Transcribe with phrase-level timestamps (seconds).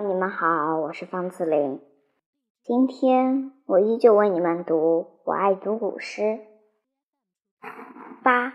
[0.00, 1.80] 你们好，我是方子林。
[2.62, 6.22] 今天我依旧为你们读《我爱读古诗》
[8.22, 8.52] 八。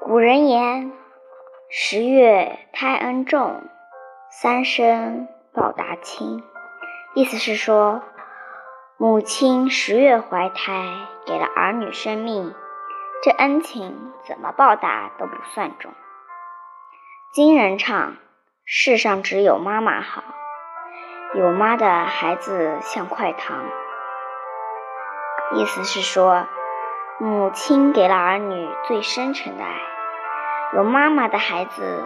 [0.00, 0.92] 古人言
[1.72, 3.62] ：“十月胎恩重，
[4.30, 6.42] 三生报答亲。”
[7.16, 8.02] 意思是说，
[8.98, 12.52] 母亲十月怀胎，给了儿女生命，
[13.22, 15.90] 这恩情怎么报答都不算重。
[17.32, 18.16] 今人唱。
[18.64, 20.22] 世上只有妈妈好，
[21.34, 23.64] 有妈的孩子像块糖。
[25.54, 26.46] 意思是说，
[27.18, 29.74] 母亲给了儿女最深沉的爱，
[30.74, 32.04] 有妈妈的孩子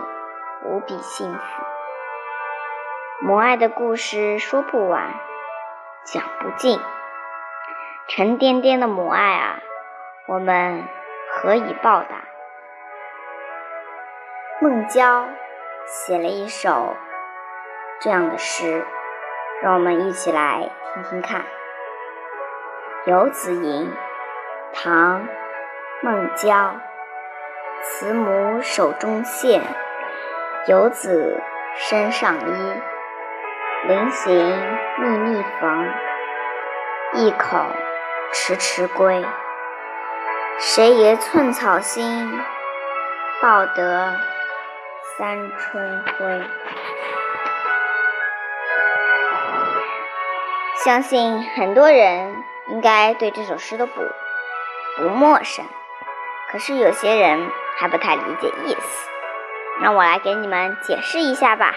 [0.64, 1.40] 无比幸福。
[3.20, 5.14] 母爱的故事说不完，
[6.04, 6.80] 讲不尽，
[8.08, 9.58] 沉甸甸的母爱啊，
[10.26, 10.88] 我们
[11.30, 12.24] 何以报答？
[14.60, 15.28] 孟郊。
[15.86, 16.96] 写了一首
[18.00, 18.84] 这样的诗，
[19.62, 21.42] 让我们一起来听听看。
[23.04, 23.88] 《游子吟》
[24.74, 25.22] 唐·
[26.02, 26.74] 孟郊，
[27.82, 29.62] 慈母手中线，
[30.66, 31.40] 游子
[31.76, 32.72] 身上衣。
[33.86, 34.34] 临行
[34.98, 35.88] 密密缝，
[37.12, 37.64] 意恐
[38.32, 39.24] 迟迟归。
[40.58, 42.28] 谁言寸草心，
[43.40, 44.16] 报得。
[45.18, 46.42] 三春晖，
[50.84, 52.36] 相信很多人
[52.68, 54.02] 应该对这首诗都不
[54.98, 55.64] 不陌生，
[56.50, 59.10] 可是有些人还不太理解意思，
[59.80, 61.74] 让我来给你们解释一下吧。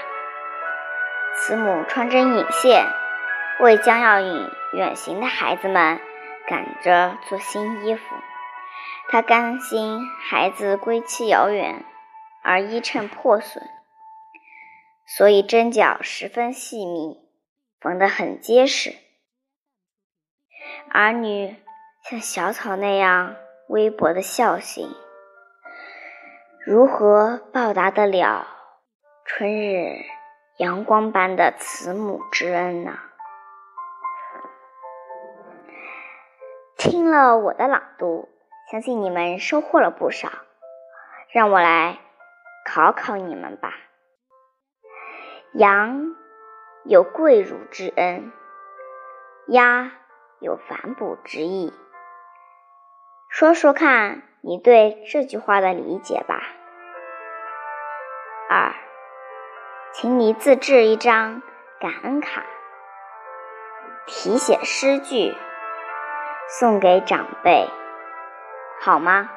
[1.35, 2.87] 慈母穿针引线，
[3.61, 6.01] 为将要远远行的孩子们
[6.45, 8.01] 赶着做新衣服，
[9.07, 11.85] 她甘心孩子归期遥远。
[12.49, 13.63] 而衣衬破损，
[15.05, 17.19] 所以针脚十分细密，
[17.79, 18.95] 缝得很结实。
[20.89, 21.55] 儿女
[22.01, 23.35] 像小草那样
[23.67, 24.89] 微薄的孝心，
[26.65, 28.47] 如何报答得了
[29.25, 30.01] 春日
[30.57, 32.97] 阳光般的慈母之恩呢？
[36.79, 38.27] 听了我的朗读，
[38.71, 40.31] 相信你们收获了不少。
[41.31, 41.99] 让我来。
[42.71, 43.73] 考考你们吧。
[45.53, 46.15] 羊
[46.85, 48.31] 有跪乳之恩，
[49.47, 49.91] 鸭
[50.39, 51.73] 有反哺之意。
[53.27, 56.43] 说说看你对这句话的理解吧。
[58.47, 58.75] 二，
[59.91, 61.41] 请你自制一张
[61.79, 62.43] 感恩卡，
[64.05, 65.35] 题写诗句，
[66.47, 67.67] 送给长辈，
[68.79, 69.31] 好吗？